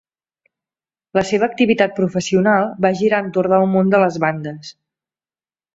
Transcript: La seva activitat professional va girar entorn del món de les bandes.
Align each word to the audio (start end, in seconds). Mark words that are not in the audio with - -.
La 1.17 1.23
seva 1.31 1.47
activitat 1.49 1.93
professional 1.99 2.67
va 2.87 2.93
girar 3.03 3.23
entorn 3.27 3.55
del 3.57 3.71
món 3.77 3.95
de 3.95 4.05
les 4.07 4.23
bandes. 4.27 4.75